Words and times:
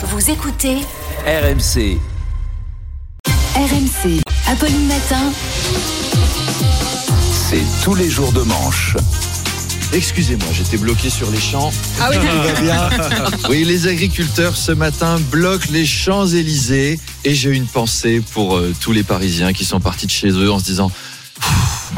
Vous 0.00 0.30
écoutez 0.30 0.76
RMC. 1.26 1.98
RMC. 3.56 4.20
Apolline 4.46 4.86
Matin. 4.86 5.32
C'est 7.32 7.64
tous 7.82 7.96
les 7.96 8.08
jours 8.08 8.30
de 8.30 8.42
manche. 8.42 8.96
Excusez-moi, 9.92 10.46
j'étais 10.52 10.76
bloqué 10.76 11.10
sur 11.10 11.28
les 11.32 11.40
champs. 11.40 11.72
Ah 12.00 12.10
oui. 12.10 12.16
Tout 12.16 12.54
va 12.54 12.60
bien. 12.60 12.90
Oui, 13.50 13.64
les 13.64 13.88
agriculteurs 13.88 14.56
ce 14.56 14.70
matin 14.70 15.18
bloquent 15.32 15.66
les 15.72 15.84
Champs-Élysées 15.84 17.00
et 17.24 17.34
j'ai 17.34 17.50
une 17.50 17.66
pensée 17.66 18.22
pour 18.34 18.56
euh, 18.56 18.72
tous 18.80 18.92
les 18.92 19.02
Parisiens 19.02 19.52
qui 19.52 19.64
sont 19.64 19.80
partis 19.80 20.06
de 20.06 20.12
chez 20.12 20.28
eux 20.28 20.52
en 20.52 20.60
se 20.60 20.64
disant 20.64 20.92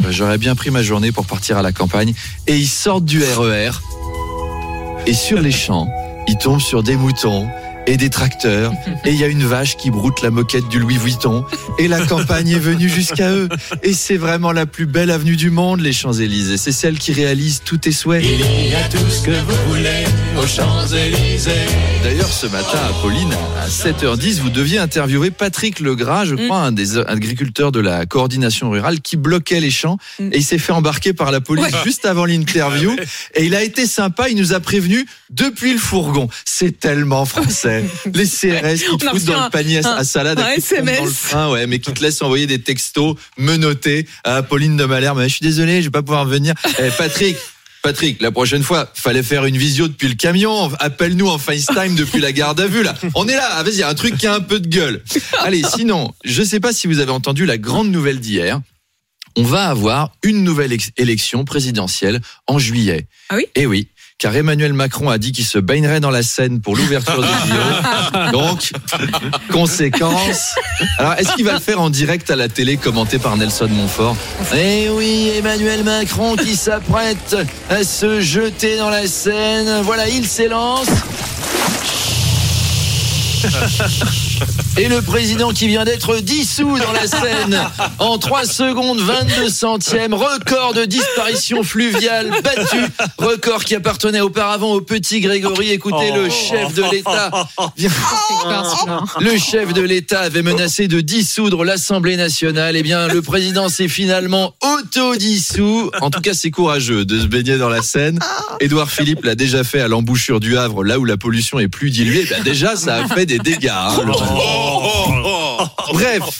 bah, 0.01 0.11
j'aurais 0.11 0.39
bien 0.39 0.55
pris 0.55 0.71
ma 0.71 0.83
journée 0.83 1.13
pour 1.13 1.27
partir 1.27 1.59
à 1.59 1.63
la 1.63 1.73
campagne 1.73 2.15
et 2.47 2.57
ils 2.57 2.67
sortent 2.69 3.05
du 3.05 3.23
RER 3.23 3.73
et 5.07 5.13
sur 5.13 5.41
les 5.41 5.53
champs, 5.53 5.89
ils 6.29 6.39
tombent 6.39 6.61
sur 6.63 6.83
des 6.83 6.97
moutons 6.97 7.51
et 7.91 7.97
des 7.97 8.09
tracteurs. 8.09 8.73
Et 9.05 9.11
il 9.11 9.17
y 9.17 9.25
a 9.25 9.27
une 9.27 9.45
vache 9.45 9.77
qui 9.77 9.91
broute 9.91 10.23
la 10.23 10.31
moquette 10.31 10.69
du 10.69 10.79
Louis 10.79 10.97
Vuitton. 10.97 11.45
Et 11.79 11.89
la 11.89 12.01
campagne 12.07 12.51
est 12.51 12.59
venue 12.59 12.89
jusqu'à 12.89 13.33
eux. 13.33 13.49
Et 13.83 13.93
c'est 13.93 14.17
vraiment 14.17 14.53
la 14.53 14.65
plus 14.65 14.87
belle 14.87 15.11
avenue 15.11 15.37
du 15.37 15.51
monde 15.51 15.81
les 15.81 15.93
Champs-Élysées. 15.93 16.57
C'est 16.57 16.73
celle 16.73 16.99
qui 16.99 17.13
réalise 17.13 17.63
tous 17.65 17.79
tes 17.79 17.93
souhaits. 17.93 18.25
Il 18.25 18.41
y 18.41 18.91
tout 18.91 19.11
ce 19.11 19.23
que 19.23 19.33
vous 19.33 19.75
voulez 19.75 20.05
aux 20.43 20.47
Champs-Élysées. 20.47 21.51
D'ailleurs, 22.03 22.29
ce 22.33 22.47
matin, 22.47 22.79
Apolline, 22.89 23.33
à 23.61 23.69
7h10, 23.69 24.41
vous 24.41 24.49
deviez 24.51 24.79
interviewer 24.79 25.31
Patrick 25.31 25.81
Legras, 25.81 26.25
je 26.25 26.35
crois, 26.35 26.59
un 26.61 26.73
des 26.73 26.99
agriculteurs 26.99 27.73
de 27.73 27.81
la 27.81 28.07
coordination 28.07 28.71
rurale, 28.71 29.01
qui 29.01 29.17
bloquait 29.17 29.61
les 29.61 29.71
champs. 29.71 29.99
Et 30.19 30.39
il 30.39 30.45
s'est 30.45 30.59
fait 30.59 30.73
embarquer 30.73 31.13
par 31.13 31.31
la 31.31 31.41
police 31.41 31.75
juste 31.85 32.07
avant 32.07 32.25
l'interview. 32.25 32.97
Et 33.35 33.45
il 33.45 33.55
a 33.55 33.63
été 33.63 33.87
sympa, 33.87 34.29
il 34.29 34.37
nous 34.37 34.53
a 34.55 34.61
prévenu 34.61 35.05
depuis 35.31 35.73
le 35.73 35.79
fourgon. 35.79 36.29
C'est 36.45 36.79
tellement 36.79 37.25
français. 37.25 37.85
Les 38.15 38.25
CRS 38.27 38.75
qui 38.91 38.97
te 38.99 39.07
foutent 39.09 39.25
dans 39.25 39.35
un- 39.41 39.45
le 39.45 39.51
panier 39.51 39.85
à, 39.85 39.97
à 39.97 40.05
salade, 40.05 40.41
un 40.41 40.49
et 40.49 40.55
qui 40.57 40.63
te 40.63 40.75
tombent 40.77 40.85
dans 40.87 40.93
le 40.93 40.93
SMS. 40.99 41.13
frein, 41.15 41.51
ouais, 41.51 41.67
mais 41.67 41.79
qui 41.81 41.93
te 41.93 42.03
laissent 42.03 42.23
envoyer 42.23 42.47
des 42.47 42.61
textos 42.61 43.17
menottés 43.37 44.07
à 44.25 44.37
Apolline 44.37 44.77
de 44.77 44.85
Malherbe. 44.85 45.19
Mais 45.19 45.29
je 45.29 45.35
suis 45.37 45.45
désolé, 45.45 45.81
je 45.81 45.87
vais 45.87 45.91
pas 45.91 46.03
pouvoir 46.03 46.25
venir. 46.25 46.55
Eh, 46.79 46.89
Patrick, 46.97 47.37
Patrick, 47.83 48.21
la 48.21 48.31
prochaine 48.31 48.63
fois, 48.63 48.91
fallait 48.95 49.23
faire 49.23 49.47
une 49.47 49.57
visio 49.57 49.89
depuis 49.89 50.09
le 50.09 50.15
camion. 50.15 50.71
Appelle-nous 50.81 51.29
en 51.29 51.39
FaceTime 51.39 51.95
depuis 51.95 52.21
la 52.21 52.33
garde 52.33 52.61
à 52.61 52.67
vue, 52.67 52.83
là. 52.83 52.95
On 53.15 53.27
est 53.27 53.35
là. 53.35 53.49
Ah, 53.53 53.63
Vas-y, 53.63 53.83
un 53.83 53.95
truc 53.95 54.17
qui 54.19 54.27
a 54.27 54.35
un 54.35 54.41
peu 54.41 54.61
de 54.61 54.69
gueule. 54.69 55.03
Allez, 55.39 55.63
sinon, 55.75 56.13
je 56.25 56.43
sais 56.43 56.61
pas 56.61 56.73
si 56.73 56.87
vous 56.87 56.99
avez 56.99 57.13
entendu 57.13 57.47
la 57.47 57.57
grande 57.59 57.91
nouvelle 57.91 58.21
d'hier. 58.21 58.61
On 59.37 59.43
va 59.45 59.69
avoir 59.69 60.13
une 60.23 60.43
nouvelle 60.45 60.77
élection 60.97 61.45
présidentielle 61.45 62.21
en 62.47 62.59
juillet. 62.59 63.07
Ah 63.29 63.37
oui? 63.37 63.47
Eh 63.55 63.65
oui. 63.67 63.89
Car 64.21 64.37
Emmanuel 64.37 64.75
Macron 64.75 65.09
a 65.09 65.17
dit 65.17 65.33
qu'il 65.33 65.47
se 65.47 65.59
baignerait 65.59 65.99
dans 66.01 66.11
la 66.11 66.23
Seine 66.23 66.61
pour 66.61 66.77
l'ouverture 66.77 67.23
des 67.23 67.27
JO. 67.27 68.33
Donc, 68.33 68.71
conséquence. 69.51 70.55
Alors, 70.99 71.15
est-ce 71.15 71.35
qu'il 71.37 71.47
va 71.47 71.55
le 71.55 71.59
faire 71.59 71.81
en 71.81 71.89
direct 71.89 72.31
à 72.31 72.37
la 72.37 72.51
télé, 72.51 72.77
commenté 72.77 73.19
par 73.19 73.39
Nelson 73.39 73.69
Montfort? 73.71 74.15
Eh 74.55 74.91
oui, 74.91 75.33
Emmanuel 75.39 75.85
Macron 75.85 76.37
qui 76.37 76.55
s'apprête 76.55 77.35
à 77.71 77.83
se 77.83 78.21
jeter 78.21 78.77
dans 78.77 78.91
la 78.91 79.07
Seine. 79.07 79.81
Voilà, 79.85 80.07
il 80.07 80.27
s'élance. 80.27 80.89
Et 84.77 84.89
le 84.89 85.03
président 85.03 85.51
qui 85.53 85.67
vient 85.69 85.85
d'être 85.85 86.17
dissous 86.19 86.79
dans 86.79 86.93
la 86.93 87.07
Seine 87.07 87.61
en 87.99 88.19
3 88.19 88.45
secondes 88.47 89.01
22 89.01 89.49
centièmes, 89.51 90.15
record 90.15 90.75
de 90.75 90.85
disparition 90.85 91.63
fluviale 91.63 92.31
battu, 92.43 92.79
record 93.19 93.65
qui 93.65 93.75
appartenait 93.75 94.21
auparavant 94.21 94.73
au 94.73 94.81
petit 94.81 95.21
Grégory. 95.21 95.71
Écoutez, 95.71 96.13
le 96.13 96.31
chef 96.31 96.73
de 96.75 96.83
l'État 96.91 97.31
le 99.21 99.37
chef 99.39 99.73
de 99.73 99.83
l'État 99.83 100.21
avait 100.21 100.43
menacé 100.43 100.89
de 100.89 101.01
dissoudre 101.01 101.65
l'Assemblée 101.65 102.17
nationale. 102.17 102.77
Eh 102.77 102.83
bien, 102.83 103.09
le 103.09 103.23
président 103.23 103.69
s'est 103.69 103.89
finalement 103.89 104.55
auto-dissous. 104.63 105.91
En 106.01 106.11
tout 106.11 106.21
cas, 106.21 106.35
c'est 106.35 106.51
courageux 106.51 107.05
de 107.05 107.21
se 107.21 107.27
baigner 107.27 107.59
dans 107.59 107.69
la 107.69 107.83
Seine. 107.83 108.19
Édouard 108.61 108.91
Philippe 108.91 109.25
l'a 109.25 109.35
déjà 109.35 109.65
fait 109.65 109.81
à 109.81 109.89
l'embouchure 109.89 110.41
du 110.41 110.57
Havre, 110.57 110.85
là 110.85 110.99
où 110.99 111.05
la 111.05 111.17
pollution 111.17 111.59
est 111.59 111.69
plus 111.69 111.91
diluée. 111.91 112.27
Ben 112.31 112.43
déjà, 112.43 112.77
ça 112.77 112.97
a 112.97 113.09
fait 113.09 113.27
des 113.27 113.39
dégâts. 113.39 113.69
hein, 113.69 113.91
le- 114.35 115.93
Bref, 115.93 116.39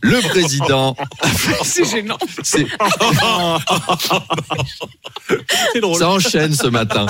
le 0.00 0.20
président. 0.28 0.96
C'est 1.64 1.84
gênant. 1.90 2.18
C'est- 2.42 2.66
Ça 5.98 6.08
enchaîne 6.08 6.54
ce 6.54 6.66
matin. 6.68 7.06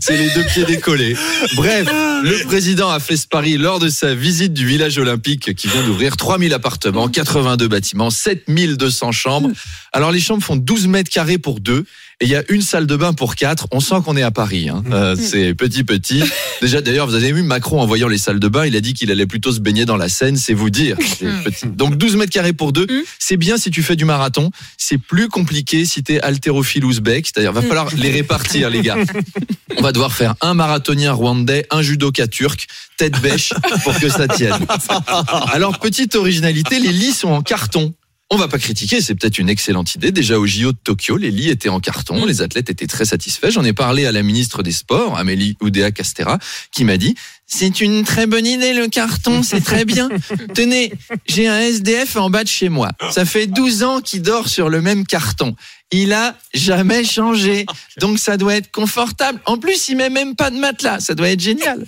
C'est 0.00 0.16
les 0.16 0.28
deux 0.30 0.44
pieds 0.44 0.64
décollés. 0.64 1.16
Bref, 1.54 1.88
le 1.90 2.44
président 2.46 2.90
a 2.90 3.00
fait 3.00 3.16
ce 3.16 3.26
pari 3.26 3.56
lors 3.56 3.78
de 3.78 3.88
sa 3.88 4.14
visite 4.14 4.52
du 4.52 4.66
village 4.66 4.98
olympique 4.98 5.54
qui 5.54 5.68
vient 5.68 5.82
d'ouvrir 5.84 6.16
3000 6.16 6.52
appartements, 6.52 7.08
82 7.08 7.68
bâtiments, 7.68 8.10
7200 8.10 9.12
chambres. 9.12 9.50
Alors 9.92 10.10
les 10.12 10.20
chambres 10.20 10.42
font 10.42 10.56
12 10.56 10.88
mètres 10.88 11.10
carrés 11.10 11.38
pour 11.38 11.60
deux 11.60 11.86
et 12.20 12.26
il 12.26 12.30
y 12.30 12.36
a 12.36 12.42
une 12.48 12.62
salle 12.62 12.86
de 12.86 12.96
bain 12.96 13.12
pour 13.12 13.34
quatre. 13.34 13.66
On 13.72 13.80
sent 13.80 13.96
qu'on 14.04 14.16
est 14.16 14.22
à 14.22 14.30
Paris. 14.30 14.68
hein. 14.68 14.82
Euh, 14.92 15.16
c'est 15.18 15.54
petit 15.54 15.84
petit. 15.84 16.22
Déjà 16.62 16.80
d'ailleurs, 16.80 17.06
vous 17.06 17.14
avez 17.14 17.32
vu 17.32 17.42
Macron 17.42 17.80
en 17.80 17.86
voyant 17.86 18.08
les 18.08 18.18
salles 18.18 18.40
de 18.40 18.48
bain, 18.48 18.66
il 18.66 18.76
a 18.76 18.80
dit 18.80 18.94
qu'il 18.94 19.10
allait 19.10 19.26
plutôt 19.26 19.52
se 19.52 19.60
baigner 19.60 19.84
dans 19.84 19.96
la 19.96 20.08
Seine, 20.08 20.36
c'est 20.36 20.54
vous 20.54 20.70
dire. 20.70 20.96
Petit. 20.96 21.66
Donc 21.66 21.96
12 21.96 22.16
mètres 22.16 22.32
carrés 22.32 22.52
pour 22.52 22.72
deux, 22.72 22.86
c'est 23.18 23.36
bien 23.36 23.56
si 23.56 23.70
tu 23.70 23.82
fais 23.82 23.96
du 23.96 24.04
marathon. 24.04 24.50
C'est 24.78 24.98
plus 24.98 25.28
compliqué 25.28 25.84
si 25.84 26.02
t'es 26.02 26.20
haltérophile 26.20 26.84
ouzbek, 26.84 27.26
c'est-à-dire 27.26 27.52
va 27.52 27.62
falloir 27.62 27.88
les 27.96 28.10
répartir 28.10 28.70
les 28.70 28.82
gars. 28.82 28.96
On 29.76 29.82
va 29.82 29.92
devoir 29.92 30.12
faire 30.12 30.34
un 30.40 30.54
marathonien 30.54 31.12
rwandais, 31.12 31.66
un 31.70 31.82
judoka 31.82 32.28
turc, 32.28 32.66
tête 32.96 33.20
bêche 33.20 33.52
pour 33.82 33.98
que 33.98 34.08
ça 34.08 34.28
tienne. 34.28 34.54
Alors 35.52 35.78
petite 35.80 36.14
originalité, 36.14 36.78
les 36.78 36.92
lits 36.92 37.12
sont 37.12 37.28
en 37.28 37.42
carton. 37.42 37.92
On 38.34 38.36
va 38.36 38.48
pas 38.48 38.58
critiquer, 38.58 39.00
c'est 39.00 39.14
peut-être 39.14 39.38
une 39.38 39.48
excellente 39.48 39.94
idée. 39.94 40.10
Déjà 40.10 40.40
au 40.40 40.44
JO 40.44 40.72
de 40.72 40.76
Tokyo, 40.82 41.16
les 41.16 41.30
lits 41.30 41.50
étaient 41.50 41.68
en 41.68 41.78
carton, 41.78 42.26
les 42.26 42.42
athlètes 42.42 42.68
étaient 42.68 42.88
très 42.88 43.04
satisfaits. 43.04 43.50
J'en 43.50 43.62
ai 43.62 43.72
parlé 43.72 44.06
à 44.06 44.10
la 44.10 44.24
ministre 44.24 44.64
des 44.64 44.72
Sports, 44.72 45.16
Amélie 45.16 45.56
Oudéa 45.60 45.92
Castera, 45.92 46.40
qui 46.72 46.82
m'a 46.82 46.96
dit 46.96 47.14
c'est 47.46 47.80
une 47.80 48.02
très 48.02 48.26
bonne 48.26 48.44
idée 48.44 48.74
le 48.74 48.88
carton, 48.88 49.44
c'est 49.44 49.60
très 49.60 49.84
bien. 49.84 50.08
Tenez, 50.54 50.92
j'ai 51.28 51.46
un 51.46 51.60
SDF 51.60 52.16
en 52.16 52.28
bas 52.28 52.42
de 52.42 52.48
chez 52.48 52.68
moi. 52.68 52.90
Ça 53.12 53.24
fait 53.24 53.46
12 53.46 53.84
ans 53.84 54.00
qu'il 54.00 54.22
dort 54.22 54.48
sur 54.48 54.68
le 54.68 54.80
même 54.80 55.06
carton. 55.06 55.54
Il 55.92 56.12
a 56.12 56.36
jamais 56.54 57.04
changé. 57.04 57.66
Donc 58.00 58.18
ça 58.18 58.36
doit 58.36 58.56
être 58.56 58.72
confortable. 58.72 59.38
En 59.46 59.58
plus, 59.58 59.88
il 59.88 59.96
met 59.96 60.10
même 60.10 60.34
pas 60.34 60.50
de 60.50 60.56
matelas. 60.56 60.98
Ça 60.98 61.14
doit 61.14 61.28
être 61.28 61.40
génial. 61.40 61.86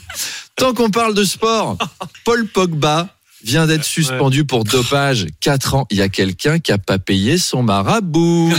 Tant 0.54 0.74
qu'on 0.74 0.90
parle 0.90 1.14
de 1.14 1.24
sport, 1.24 1.76
Paul 2.24 2.46
Pogba 2.46 3.15
vient 3.46 3.66
d'être 3.66 3.84
suspendu 3.84 4.44
pour 4.44 4.64
dopage 4.64 5.26
4 5.40 5.74
ans. 5.76 5.86
Il 5.90 5.98
y 5.98 6.02
a 6.02 6.08
quelqu'un 6.08 6.58
qui 6.58 6.72
a 6.72 6.78
pas 6.78 6.98
payé 6.98 7.38
son 7.38 7.62
marabout. 7.62 8.52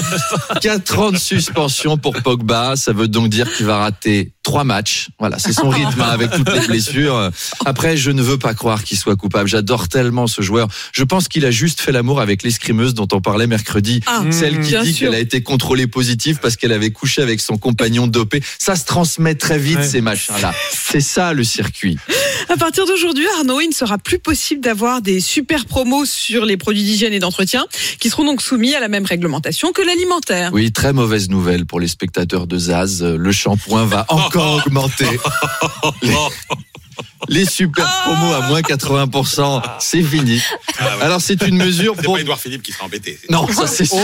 4 0.60 0.98
ans 0.98 1.12
de 1.12 1.16
suspension 1.16 1.96
pour 1.96 2.14
Pogba, 2.22 2.74
ça 2.76 2.92
veut 2.92 3.08
donc 3.08 3.28
dire 3.28 3.52
qu'il 3.54 3.66
va 3.66 3.78
rater 3.78 4.32
trois 4.42 4.64
matchs. 4.64 5.08
Voilà, 5.20 5.38
c'est 5.38 5.52
son 5.52 5.68
rythme 5.68 6.00
hein, 6.00 6.08
avec 6.10 6.30
toutes 6.30 6.52
les 6.52 6.66
blessures. 6.66 7.30
Après, 7.64 7.96
je 7.96 8.10
ne 8.10 8.22
veux 8.22 8.38
pas 8.38 8.54
croire 8.54 8.82
qu'il 8.82 8.98
soit 8.98 9.14
coupable. 9.14 9.48
J'adore 9.48 9.88
tellement 9.88 10.26
ce 10.26 10.42
joueur. 10.42 10.66
Je 10.92 11.04
pense 11.04 11.28
qu'il 11.28 11.46
a 11.46 11.52
juste 11.52 11.80
fait 11.80 11.92
l'amour 11.92 12.20
avec 12.20 12.42
l'escrimeuse 12.42 12.94
dont 12.94 13.06
on 13.12 13.20
parlait 13.20 13.46
mercredi. 13.46 14.00
Ah, 14.06 14.22
Celle 14.30 14.60
qui 14.60 14.74
dit 14.82 14.94
qu'elle 14.94 15.14
a 15.14 15.20
été 15.20 15.42
contrôlée 15.42 15.86
positive 15.86 16.38
parce 16.42 16.56
qu'elle 16.56 16.72
avait 16.72 16.90
couché 16.90 17.22
avec 17.22 17.40
son 17.40 17.56
compagnon 17.56 18.08
dopé. 18.08 18.42
Ça 18.58 18.74
se 18.74 18.84
transmet 18.84 19.36
très 19.36 19.58
vite, 19.58 19.84
ces 19.84 20.00
machins-là. 20.00 20.52
C'est 20.72 21.00
ça, 21.00 21.32
le 21.32 21.44
circuit. 21.44 21.98
À 22.52 22.58
partir 22.58 22.84
d'aujourd'hui, 22.84 23.24
Arnaud, 23.38 23.62
il 23.62 23.68
ne 23.68 23.72
sera 23.72 23.96
plus 23.96 24.18
possible 24.18 24.60
d'avoir 24.60 25.00
des 25.00 25.20
super 25.20 25.64
promos 25.64 26.04
sur 26.04 26.44
les 26.44 26.58
produits 26.58 26.82
d'hygiène 26.82 27.14
et 27.14 27.18
d'entretien 27.18 27.64
qui 27.98 28.10
seront 28.10 28.24
donc 28.24 28.42
soumis 28.42 28.74
à 28.74 28.80
la 28.80 28.88
même 28.88 29.06
réglementation 29.06 29.72
que 29.72 29.80
l'alimentaire. 29.80 30.50
Oui, 30.52 30.70
très 30.70 30.92
mauvaise 30.92 31.30
nouvelle 31.30 31.64
pour 31.64 31.80
les 31.80 31.88
spectateurs 31.88 32.46
de 32.46 32.58
Zaz. 32.58 33.02
Le 33.02 33.32
shampoing 33.32 33.86
va 33.86 34.04
encore 34.10 34.62
augmenter. 34.66 35.06
Les, 36.02 36.10
les 37.32 37.44
super 37.46 37.86
promos 38.04 38.32
à 38.34 38.40
moins 38.48 38.60
80%, 38.60 39.62
c'est 39.80 40.02
fini. 40.02 40.40
Alors 41.00 41.20
c'est 41.20 41.42
une 41.46 41.56
mesure 41.56 41.94
C'est 41.96 42.04
pour... 42.04 42.14
pas 42.14 42.20
Edouard 42.20 42.38
Philippe 42.40 42.62
qui 42.62 42.72
sera 42.72 42.84
embêté. 42.84 43.18
Non, 43.30 43.46
ça 43.48 43.66
c'est 43.66 43.84
sûr. 43.84 43.96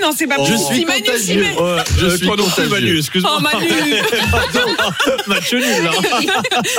Non, 0.00 0.10
c'est 0.16 0.26
pas 0.26 0.36
Je 0.44 0.52
possible. 0.52 0.58
suis 0.66 0.78
Si 0.80 0.84
Manu 0.86 1.02
contagieux. 1.02 1.40
met. 1.40 1.54
Je 1.98 2.04
Euh, 2.06 2.16
suis 2.16 2.26
toi 2.26 2.36
contagieux. 2.36 2.68
Manu, 2.70 2.98
excuse-moi. 2.98 3.32
Oh 3.36 3.40
Manu, 3.40 3.68
Match 5.26 5.52
nul, 5.52 5.62
là. 5.84 5.90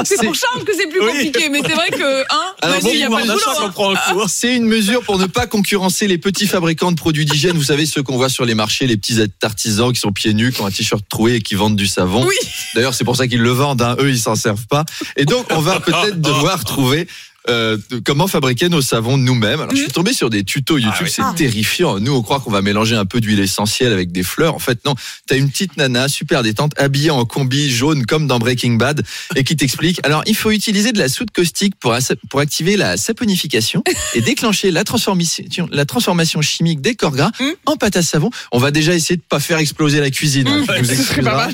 c'est 0.03 0.05
C'est- 0.15 0.25
pour 0.25 0.35
Charles 0.35 0.63
que 0.63 0.71
c'est 0.77 0.87
plus 0.87 1.01
Oui. 1.01 1.11
compliqué, 1.11 1.49
mais 1.49 1.61
c'est 1.65 1.73
vrai 1.73 1.89
que 1.89 2.21
hein, 2.23 2.25
Alors, 2.61 2.77
Manu, 2.81 2.89
il 2.93 2.99
y 2.99 3.03
a 3.03 3.09
pas 3.09 3.21
de 3.21 3.27
boulot. 3.27 3.95
hein. 4.21 4.25
C'est 4.27 4.55
une 4.55 4.65
mesure 4.65 5.01
pour 5.03 5.17
ne 5.19 5.25
pas 5.25 5.45
concurrencer 5.47 6.07
les 6.07 6.17
petits 6.17 6.47
fabricants 6.47 6.91
de 6.91 6.97
produits 6.97 7.25
d'hygiène. 7.25 7.57
Vous 7.57 7.63
savez, 7.63 7.85
ceux 7.85 8.03
qu'on 8.03 8.15
voit 8.17 8.29
sur 8.29 8.45
les 8.45 8.55
marchés, 8.55 8.87
les 8.87 8.97
petits 8.97 9.17
artisans 9.43 9.91
qui 9.93 9.99
sont 9.99 10.11
pieds 10.11 10.33
nus, 10.33 10.51
qui 10.51 10.61
ont 10.61 10.65
un 10.65 10.71
t-shirt 10.71 11.03
troué 11.09 11.35
et 11.35 11.41
qui 11.41 11.55
vendent 11.55 11.75
du 11.75 11.87
savon. 11.87 12.25
Oui. 12.25 12.35
D'ailleurs, 12.75 12.93
c'est 12.93 13.03
pour 13.03 13.15
ça 13.15 13.27
qu'ils 13.27 13.41
le 13.41 13.49
vendent. 13.51 13.81
hein. 13.81 13.95
Eux, 13.99 14.09
ils 14.09 14.19
s'en 14.19 14.35
servent 14.35 14.67
pas. 14.67 14.84
Et 15.15 15.25
donc, 15.25 15.47
on 15.51 15.59
va 15.59 15.79
peut-être 15.79 16.19
devoir 16.19 16.63
trouver 16.63 17.07
euh, 17.49 17.77
comment 18.05 18.27
fabriquer 18.27 18.69
nos 18.69 18.81
savons 18.81 19.17
nous-mêmes. 19.17 19.61
Alors, 19.61 19.75
je 19.75 19.81
suis 19.81 19.91
tombé 19.91 20.13
sur 20.13 20.29
des 20.29 20.43
tutos 20.43 20.77
YouTube, 20.77 20.93
Ah 20.99 21.03
oui. 21.03 21.11
c'est 21.13 21.21
Ah. 21.21 21.33
terrifiant. 21.37 21.99
Nous, 21.99 22.13
on 22.13 22.21
croit 22.21 22.39
qu'on 22.39 22.51
va 22.51 22.61
mélanger 22.61 22.95
un 22.95 23.05
peu 23.05 23.21
d'huile 23.21 23.39
essentielle 23.39 23.93
avec 23.93 24.11
des 24.11 24.23
fleurs. 24.23 24.55
En 24.55 24.59
fait, 24.59 24.83
non. 24.85 24.95
T'as 25.27 25.37
une 25.37 25.49
petite 25.49 25.77
nana 25.77 26.07
super 26.07 26.43
détente, 26.43 26.71
habillée 26.77 27.11
en 27.11 27.25
combi 27.25 27.69
jaune 27.69 28.05
comme 28.05 28.27
dans 28.27 28.39
Breaking 28.39 28.73
Bad, 28.75 29.03
et 29.35 29.43
qui 29.43 29.55
t'explique. 29.55 29.99
Alors, 30.03 30.23
il 30.25 30.35
faut 30.35 30.51
utiliser 30.51 30.91
de 30.91 30.99
la 30.99 31.09
soude 31.09 31.31
caustique 31.31 31.75
pour, 31.79 31.95
pour 32.29 32.39
activer 32.39 32.77
la 32.77 32.97
saponification 32.97 33.83
et 34.13 34.21
déclencher 34.21 34.71
la 34.71 34.83
transformation, 34.83 35.67
la 35.71 35.85
transformation 35.85 36.41
chimique 36.41 36.81
des 36.81 36.95
corps 36.95 37.11
gras 37.15 37.31
Mm. 37.39 37.45
en 37.65 37.75
pâte 37.77 37.97
à 37.97 38.01
savon. 38.01 38.29
On 38.51 38.59
va 38.59 38.71
déjà 38.71 38.93
essayer 38.93 39.17
de 39.17 39.21
pas 39.27 39.39
faire 39.39 39.57
exploser 39.59 39.99
la 39.99 40.09
cuisine. 40.09 40.47
hein, 40.47 40.63
pas 40.67 40.77
excuseras. 40.79 41.49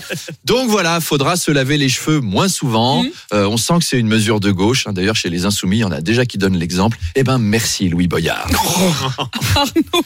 Donc 0.46 0.70
voilà, 0.70 1.00
faudra 1.02 1.36
se 1.36 1.52
laver 1.52 1.78
les 1.78 1.90
cheveux 1.90 2.20
moins 2.20 2.48
souvent. 2.48 3.04
Mm. 3.04 3.10
Euh, 3.34 3.46
on 3.48 3.58
sent 3.58 3.74
que 3.80 3.86
c'est 3.86 4.00
une 4.00 4.08
mesure 4.08 4.40
de 4.40 4.52
gauche. 4.52 4.86
hein. 4.88 4.94
D'ailleurs, 4.94 5.16
chez 5.16 5.30
les 5.30 5.46
insoumis, 5.46 5.81
il 5.82 5.86
y 5.86 5.88
en 5.88 5.92
a 5.92 6.02
déjà 6.02 6.26
qui 6.28 6.38
donnent 6.38 6.58
l'exemple. 6.58 6.96
Eh 7.16 7.24
ben, 7.24 7.40
merci 7.40 7.90
Louis 7.90 8.08
Boyard. 8.08 8.48
Arnaud, 9.56 10.04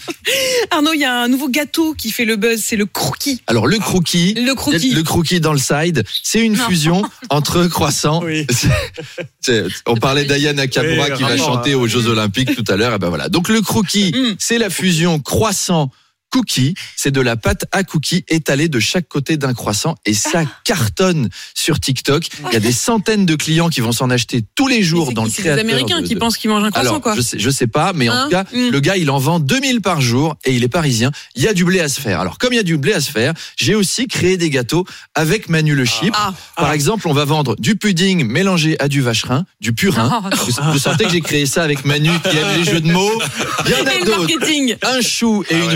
Arnaud, 0.72 0.94
il 0.94 1.02
y 1.02 1.06
a 1.06 1.14
un 1.22 1.28
nouveau 1.28 1.50
gâteau 1.50 1.94
qui 1.94 2.12
fait 2.12 2.24
le 2.24 2.38
buzz, 2.38 2.62
c'est 2.64 2.78
le 2.78 2.86
crookie. 2.86 3.42
Alors 3.48 3.68
le 3.68 3.78
crookie, 3.78 4.34
Le 4.36 4.56
crookie. 4.56 4.92
le 4.92 5.04
crookie 5.04 5.40
dans 5.42 5.52
le 5.52 5.60
side, 5.60 6.04
c'est 6.24 6.40
une 6.40 6.56
fusion 6.56 7.04
entre 7.30 7.66
croissant. 7.68 8.24
Oui. 8.24 8.48
On 9.86 9.96
parlait 9.98 10.24
d'Aya 10.26 10.54
Nakamura 10.54 11.08
Oui, 11.10 11.18
qui 11.18 11.24
va 11.24 11.38
chanter 11.38 11.74
hein. 11.74 11.78
aux 11.78 11.88
Jeux 11.88 12.08
Olympiques 12.08 12.56
tout 12.56 12.64
à 12.72 12.76
l'heure. 12.78 12.94
Et 12.96 12.98
ben 13.00 13.10
voilà. 13.10 13.30
Donc 13.30 13.50
le 13.50 13.62
crookie, 13.62 14.14
Mm. 14.16 14.36
c'est 14.40 14.58
la 14.58 14.70
fusion 14.70 15.20
croissant. 15.20 15.92
Cookie, 16.36 16.74
c'est 16.98 17.12
de 17.12 17.22
la 17.22 17.38
pâte 17.38 17.64
à 17.72 17.86
cookie 17.86 18.26
étalée 18.28 18.68
de 18.68 18.82
chaque 18.82 19.08
côté 19.08 19.38
d'un 19.38 19.54
croissant 19.54 19.96
et 20.06 20.14
ça 20.14 20.42
Ah. 20.44 20.60
cartonne 20.66 21.30
sur 21.54 21.80
TikTok. 21.80 22.28
Il 22.50 22.54
y 22.54 22.58
a 22.58 22.60
des 22.60 22.74
centaines 22.74 23.26
de 23.26 23.36
clients 23.36 23.70
qui 23.70 23.80
vont 23.80 23.94
s'en 23.94 24.10
acheter 24.10 24.44
tous 24.54 24.68
les 24.68 24.84
jours 24.84 25.14
dans 25.14 25.24
le 25.24 25.30
c'est 25.30 25.38
des 25.38 25.42
créateur. 25.44 25.64
Américains 25.64 26.02
de- 26.02 26.08
qui 26.08 26.16
de- 26.16 26.20
pensent 26.20 26.36
qu'ils 26.38 26.50
mangent 26.50 26.66
un 26.66 26.72
croissant, 26.72 26.90
alors, 26.90 27.02
quoi. 27.02 27.16
je 27.16 27.22
sais, 27.22 27.40
je 27.40 27.50
sais 27.50 27.68
pas, 27.68 27.94
mais 27.94 28.10
en 28.10 28.14
Hein 28.14 28.24
tout 28.26 28.32
cas, 28.32 28.44
Mm. 28.52 28.70
le 28.70 28.80
gars, 28.82 28.98
il 28.98 29.10
en 29.12 29.18
vend 29.18 29.40
2000 29.40 29.80
par 29.80 30.02
jour 30.02 30.36
et 30.44 30.52
il 30.54 30.62
est 30.66 30.68
parisien. 30.68 31.10
Il 31.36 31.44
y 31.44 31.48
a 31.48 31.54
du 31.54 31.64
blé 31.64 31.80
à 31.80 31.88
se 31.88 32.02
faire. 32.02 32.20
Alors, 32.20 32.38
comme 32.38 32.52
il 32.52 32.58
y 32.58 32.60
a 32.60 32.64
du 32.64 32.78
blé 32.78 32.92
à 32.92 33.00
se 33.00 33.12
faire, 33.12 33.34
j'ai 33.56 33.74
aussi 33.74 34.08
créé 34.10 34.36
des 34.36 34.50
gâteaux 34.50 34.86
avec 35.14 35.48
Manu 35.48 35.74
le 35.74 35.86
chip. 35.86 36.14
Ah. 36.18 36.34
Par 36.58 36.74
exemple, 36.74 37.08
on 37.08 37.14
va 37.14 37.24
vendre 37.24 37.56
du 37.60 37.78
pudding 37.78 38.26
mélangé 38.26 38.76
à 38.80 38.90
du 38.90 39.00
vacherin, 39.02 39.46
du 39.62 39.72
purin. 39.72 40.22
Ah. 40.26 40.30
Vous, 40.36 40.72
vous 40.74 40.80
sentez 40.80 41.06
que 41.06 41.12
j'ai 41.12 41.22
créé 41.22 41.46
ça 41.46 41.64
avec 41.64 41.86
Manu 41.86 42.10
qui 42.30 42.36
aime 42.38 42.58
les 42.58 42.66
jeux 42.66 42.82
de 42.82 42.92
mots. 42.92 43.22
Il 43.66 43.72
y 43.72 43.76
en 43.76 43.78
Et 43.78 43.88
a 43.88 44.00
le 44.00 44.06
d'autres. 44.06 44.20
marketing. 44.20 44.76
Un 44.82 45.00
chou 45.00 45.44
et 45.50 45.56
Ah 45.56 45.58
une 45.64 45.70
ouais. 45.70 45.76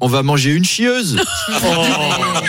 On 0.00 0.08
va 0.08 0.22
manger 0.22 0.50
une 0.50 0.64
chieuse. 0.64 1.20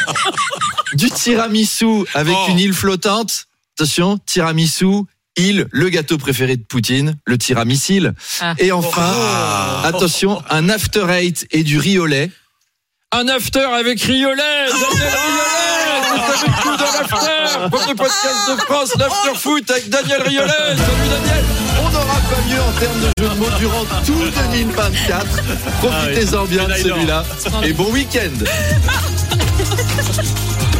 Du 0.93 1.09
tiramisu 1.09 2.05
avec 2.13 2.35
Oh. 2.37 2.45
une 2.49 2.59
île 2.59 2.73
flottante. 2.73 3.45
Attention, 3.75 4.19
tiramisu, 4.27 5.05
île, 5.37 5.67
le 5.71 5.89
gâteau 5.89 6.19
préféré 6.19 6.55
de 6.55 6.61
Poutine, 6.63 7.15
le 7.25 7.37
tiramisil. 7.39 8.13
Ah. 8.39 8.53
Et 8.59 8.71
enfin, 8.71 9.11
attention, 9.83 10.43
un 10.51 10.69
after 10.69 11.07
eight 11.09 11.47
et 11.49 11.63
du 11.63 11.79
riz 11.79 11.97
au 11.97 12.05
lait. 12.05 12.29
Un 13.11 13.27
after 13.27 13.61
avec 13.61 14.01
riz 14.01 14.25
au 14.25 14.33
lait 14.33 14.65
Daniel 14.67 15.13
Riolet 15.15 16.77
l'after 16.99 17.69
Premier 17.71 17.95
podcast 17.95 18.35
de 18.49 18.55
France, 18.61 18.95
l'after 18.97 19.35
foot 19.35 19.71
avec 19.71 19.89
Daniel 19.89 20.21
Riolet 20.21 20.47
Salut 20.47 21.09
Daniel 21.09 21.45
pas 22.29 22.41
mieux 22.47 22.61
en 22.61 22.71
termes 22.79 22.99
de 22.99 23.11
jeu 23.21 23.29
de 23.29 23.35
mots 23.39 23.49
durant 23.59 23.85
tout 24.05 24.13
2024. 24.51 25.25
Profitez-en 25.81 26.45
bien 26.45 26.67
de 26.67 26.73
celui-là. 26.73 27.23
Et 27.63 27.73
bon 27.73 27.89
week-end 27.91 28.31